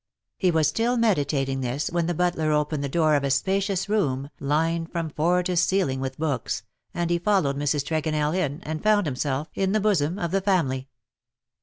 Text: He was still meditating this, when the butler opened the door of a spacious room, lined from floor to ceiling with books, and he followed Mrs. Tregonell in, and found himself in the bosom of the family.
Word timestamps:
He 0.39 0.49
was 0.49 0.67
still 0.67 0.97
meditating 0.97 1.61
this, 1.61 1.89
when 1.91 2.07
the 2.07 2.15
butler 2.15 2.51
opened 2.51 2.83
the 2.83 2.89
door 2.89 3.13
of 3.13 3.23
a 3.23 3.29
spacious 3.29 3.87
room, 3.87 4.31
lined 4.39 4.91
from 4.91 5.11
floor 5.11 5.43
to 5.43 5.55
ceiling 5.55 5.99
with 5.99 6.17
books, 6.17 6.63
and 6.91 7.11
he 7.11 7.19
followed 7.19 7.55
Mrs. 7.55 7.85
Tregonell 7.85 8.33
in, 8.33 8.61
and 8.63 8.81
found 8.81 9.05
himself 9.05 9.49
in 9.53 9.73
the 9.73 9.79
bosom 9.79 10.17
of 10.17 10.31
the 10.31 10.41
family. 10.41 10.87